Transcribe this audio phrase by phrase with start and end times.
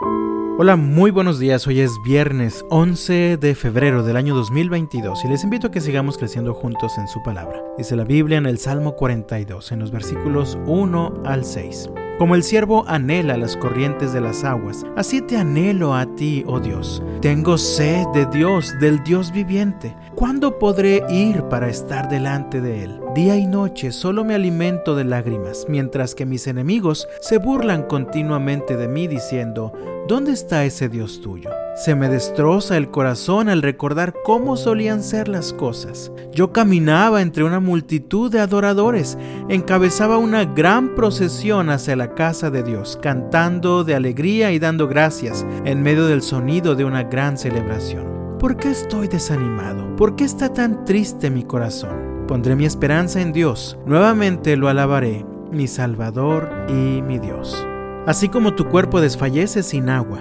[0.00, 1.66] Hola, muy buenos días.
[1.66, 6.18] Hoy es viernes 11 de febrero del año 2022 y les invito a que sigamos
[6.18, 7.62] creciendo juntos en su palabra.
[7.76, 11.90] Dice la Biblia en el Salmo 42, en los versículos 1 al 6.
[12.18, 16.60] Como el siervo anhela las corrientes de las aguas, así te anhelo a ti, oh
[16.60, 17.02] Dios.
[17.20, 19.96] Tengo sed de Dios, del Dios viviente.
[20.14, 23.00] ¿Cuándo podré ir para estar delante de Él?
[23.18, 28.76] Día y noche solo me alimento de lágrimas, mientras que mis enemigos se burlan continuamente
[28.76, 29.72] de mí diciendo,
[30.06, 31.50] ¿dónde está ese Dios tuyo?
[31.74, 36.12] Se me destroza el corazón al recordar cómo solían ser las cosas.
[36.30, 42.62] Yo caminaba entre una multitud de adoradores, encabezaba una gran procesión hacia la casa de
[42.62, 48.38] Dios, cantando de alegría y dando gracias en medio del sonido de una gran celebración.
[48.38, 49.96] ¿Por qué estoy desanimado?
[49.96, 52.07] ¿Por qué está tan triste mi corazón?
[52.28, 57.66] Pondré mi esperanza en Dios, nuevamente lo alabaré, mi Salvador y mi Dios.
[58.06, 60.20] Así como tu cuerpo desfallece sin agua,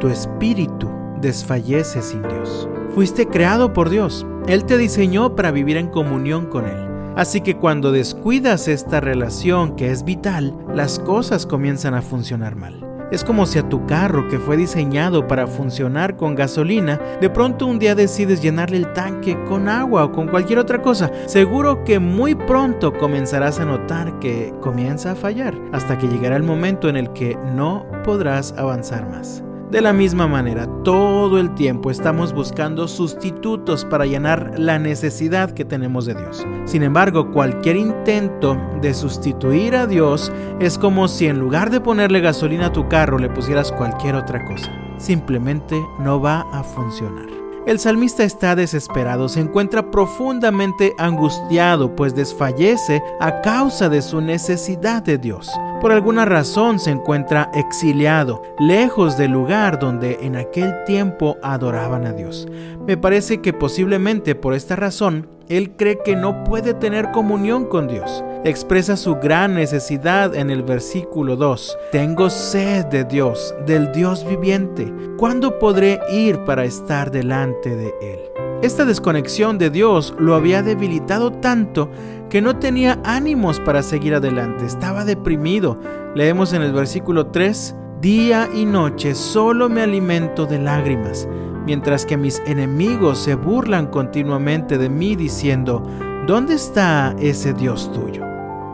[0.00, 2.68] tu espíritu desfallece sin Dios.
[2.92, 4.26] Fuiste creado por Dios.
[4.48, 6.88] Él te diseñó para vivir en comunión con Él.
[7.14, 12.83] Así que cuando descuidas esta relación que es vital, las cosas comienzan a funcionar mal.
[13.10, 17.66] Es como si a tu carro que fue diseñado para funcionar con gasolina, de pronto
[17.66, 21.10] un día decides llenarle el tanque con agua o con cualquier otra cosa.
[21.26, 26.42] Seguro que muy pronto comenzarás a notar que comienza a fallar, hasta que llegará el
[26.42, 29.44] momento en el que no podrás avanzar más.
[29.74, 35.64] De la misma manera, todo el tiempo estamos buscando sustitutos para llenar la necesidad que
[35.64, 36.46] tenemos de Dios.
[36.64, 42.20] Sin embargo, cualquier intento de sustituir a Dios es como si en lugar de ponerle
[42.20, 44.70] gasolina a tu carro le pusieras cualquier otra cosa.
[44.96, 47.26] Simplemente no va a funcionar.
[47.66, 55.02] El salmista está desesperado, se encuentra profundamente angustiado, pues desfallece a causa de su necesidad
[55.02, 55.50] de Dios
[55.84, 62.14] por alguna razón se encuentra exiliado, lejos del lugar donde en aquel tiempo adoraban a
[62.14, 62.48] Dios.
[62.86, 67.86] Me parece que posiblemente por esta razón, él cree que no puede tener comunión con
[67.86, 68.24] Dios.
[68.44, 71.76] Expresa su gran necesidad en el versículo 2.
[71.92, 74.90] Tengo sed de Dios, del Dios viviente.
[75.18, 78.43] ¿Cuándo podré ir para estar delante de Él?
[78.64, 81.90] Esta desconexión de Dios lo había debilitado tanto
[82.30, 85.78] que no tenía ánimos para seguir adelante, estaba deprimido.
[86.14, 91.28] Leemos en el versículo 3, Día y noche solo me alimento de lágrimas,
[91.66, 95.82] mientras que mis enemigos se burlan continuamente de mí diciendo,
[96.26, 98.24] ¿dónde está ese Dios tuyo?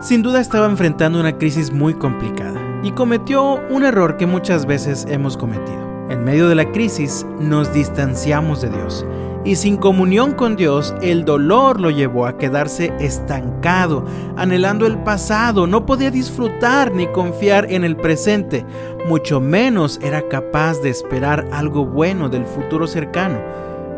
[0.00, 5.04] Sin duda estaba enfrentando una crisis muy complicada y cometió un error que muchas veces
[5.08, 5.90] hemos cometido.
[6.10, 9.04] En medio de la crisis nos distanciamos de Dios
[9.44, 14.04] y sin comunión con Dios, el dolor lo llevó a quedarse estancado,
[14.36, 18.66] anhelando el pasado, no podía disfrutar ni confiar en el presente,
[19.06, 23.40] mucho menos era capaz de esperar algo bueno del futuro cercano.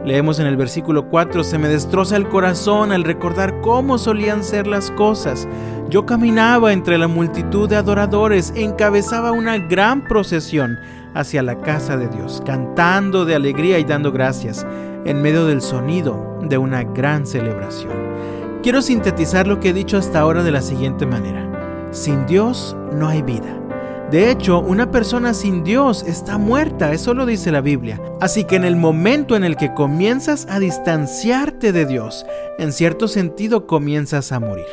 [0.04, 4.66] Leemos en el versículo 4, se me destroza el corazón al recordar cómo solían ser
[4.66, 5.48] las cosas.
[5.88, 10.78] Yo caminaba entre la multitud de adoradores, encabezaba una gran procesión
[11.14, 14.66] hacia la casa de Dios, cantando de alegría y dando gracias
[15.04, 17.92] en medio del sonido de una gran celebración.
[18.62, 21.88] Quiero sintetizar lo que he dicho hasta ahora de la siguiente manera.
[21.90, 23.58] Sin Dios no hay vida.
[24.12, 27.98] De hecho, una persona sin Dios está muerta, eso lo dice la Biblia.
[28.20, 32.26] Así que en el momento en el que comienzas a distanciarte de Dios,
[32.58, 34.66] en cierto sentido comienzas a morir.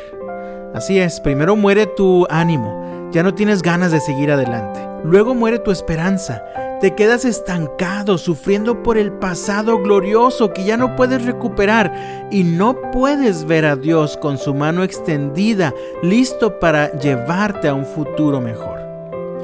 [0.74, 4.78] Así es, primero muere tu ánimo, ya no tienes ganas de seguir adelante.
[5.04, 6.42] Luego muere tu esperanza,
[6.80, 12.90] te quedas estancado, sufriendo por el pasado glorioso que ya no puedes recuperar y no
[12.90, 18.80] puedes ver a Dios con su mano extendida, listo para llevarte a un futuro mejor.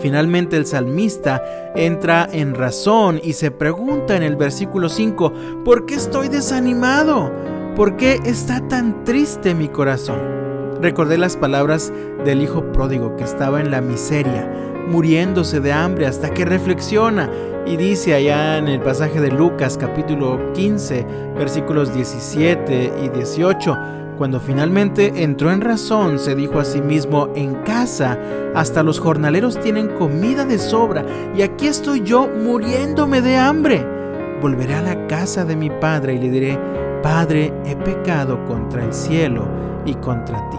[0.01, 1.43] Finalmente el salmista
[1.75, 5.33] entra en razón y se pregunta en el versículo 5,
[5.65, 7.33] ¿por qué estoy desanimado?
[7.75, 10.46] ¿Por qué está tan triste mi corazón?
[10.81, 11.93] Recordé las palabras
[12.25, 14.51] del hijo pródigo que estaba en la miseria,
[14.89, 17.31] muriéndose de hambre hasta que reflexiona
[17.67, 21.07] y dice allá en el pasaje de Lucas capítulo 15
[21.37, 23.79] versículos 17 y 18,
[24.19, 28.19] cuando finalmente entró en razón, se dijo a sí mismo, en casa
[28.55, 31.05] hasta los jornaleros tienen comida de sobra
[31.37, 33.96] y aquí estoy yo muriéndome de hambre.
[34.41, 36.59] Volveré a la casa de mi padre y le diré,
[37.03, 39.47] Padre, he pecado contra el cielo
[39.85, 40.57] y contra ti.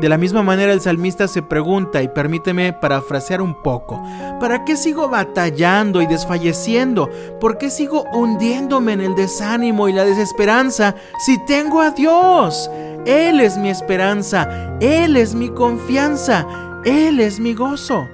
[0.00, 4.02] De la misma manera el salmista se pregunta, y permíteme parafrasear un poco,
[4.40, 7.08] ¿para qué sigo batallando y desfalleciendo?
[7.40, 12.70] ¿Por qué sigo hundiéndome en el desánimo y la desesperanza si tengo a Dios?
[13.04, 16.46] Él es mi esperanza, Él es mi confianza,
[16.84, 18.06] Él es mi gozo.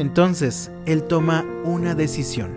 [0.00, 2.52] Entonces, él toma una decisión.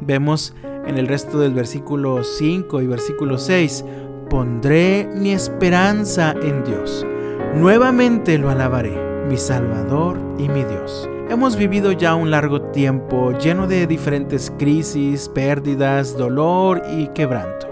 [0.00, 0.54] Vemos
[0.86, 3.84] en el resto del versículo 5 y versículo 6,
[4.30, 7.06] pondré mi esperanza en Dios.
[7.54, 8.98] Nuevamente lo alabaré,
[9.28, 11.08] mi Salvador y mi Dios.
[11.30, 17.66] Hemos vivido ya un largo tiempo lleno de diferentes crisis, pérdidas, dolor y quebranto.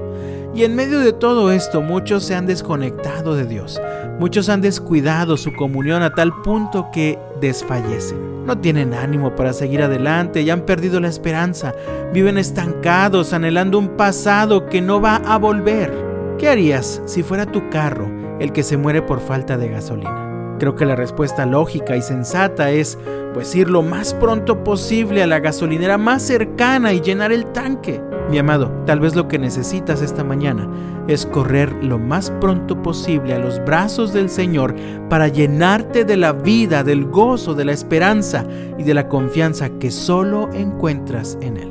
[0.54, 3.80] Y en medio de todo esto muchos se han desconectado de Dios.
[4.18, 8.44] Muchos han descuidado su comunión a tal punto que desfallecen.
[8.44, 11.74] No tienen ánimo para seguir adelante y han perdido la esperanza.
[12.12, 15.92] Viven estancados anhelando un pasado que no va a volver.
[16.38, 20.56] ¿Qué harías si fuera tu carro el que se muere por falta de gasolina?
[20.58, 22.98] Creo que la respuesta lógica y sensata es
[23.32, 28.00] pues ir lo más pronto posible a la gasolinera más cercana y llenar el tanque.
[28.32, 30.66] Mi amado, tal vez lo que necesitas esta mañana
[31.06, 34.74] es correr lo más pronto posible a los brazos del Señor
[35.10, 38.46] para llenarte de la vida, del gozo, de la esperanza
[38.78, 41.68] y de la confianza que solo encuentras en Él.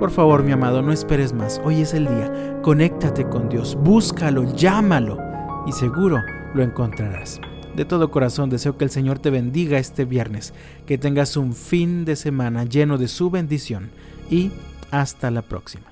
[0.00, 1.60] Por favor, mi amado, no esperes más.
[1.64, 2.58] Hoy es el día.
[2.60, 5.16] Conéctate con Dios, búscalo, llámalo
[5.64, 6.18] y seguro
[6.54, 7.40] lo encontrarás.
[7.76, 10.54] De todo corazón deseo que el Señor te bendiga este viernes,
[10.86, 13.90] que tengas un fin de semana lleno de su bendición
[14.28, 14.50] y
[14.90, 15.89] hasta la próxima.